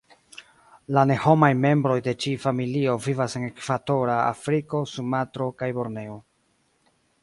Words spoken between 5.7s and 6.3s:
Borneo.